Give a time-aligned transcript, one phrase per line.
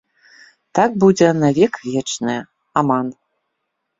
[0.79, 2.41] Так будзе на век вечныя
[2.83, 3.07] аман!